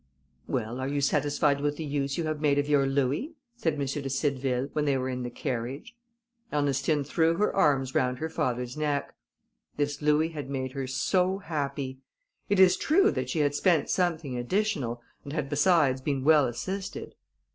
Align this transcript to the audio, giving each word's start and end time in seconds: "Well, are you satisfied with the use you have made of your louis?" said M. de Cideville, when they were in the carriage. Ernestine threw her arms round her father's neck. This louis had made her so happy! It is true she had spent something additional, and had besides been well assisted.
"Well, 0.47 0.79
are 0.79 0.87
you 0.87 0.99
satisfied 0.99 1.61
with 1.61 1.77
the 1.77 1.85
use 1.85 2.17
you 2.17 2.23
have 2.23 2.41
made 2.41 2.57
of 2.57 2.67
your 2.67 2.87
louis?" 2.87 3.35
said 3.55 3.73
M. 3.75 3.81
de 3.81 4.09
Cideville, 4.09 4.71
when 4.73 4.85
they 4.85 4.97
were 4.97 5.09
in 5.09 5.21
the 5.21 5.29
carriage. 5.29 5.95
Ernestine 6.51 7.03
threw 7.03 7.35
her 7.35 7.55
arms 7.55 7.93
round 7.93 8.17
her 8.17 8.27
father's 8.27 8.75
neck. 8.75 9.13
This 9.77 10.01
louis 10.01 10.29
had 10.29 10.49
made 10.49 10.71
her 10.71 10.87
so 10.87 11.37
happy! 11.37 11.99
It 12.49 12.59
is 12.59 12.77
true 12.77 13.13
she 13.27 13.41
had 13.41 13.53
spent 13.53 13.91
something 13.91 14.35
additional, 14.39 15.03
and 15.23 15.33
had 15.33 15.49
besides 15.49 16.01
been 16.01 16.23
well 16.23 16.47
assisted. 16.47 17.13